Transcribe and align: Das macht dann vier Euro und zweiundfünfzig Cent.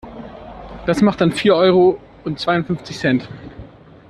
Das 0.87 1.03
macht 1.03 1.21
dann 1.21 1.31
vier 1.31 1.53
Euro 1.55 1.99
und 2.23 2.39
zweiundfünfzig 2.39 2.97
Cent. 2.97 3.29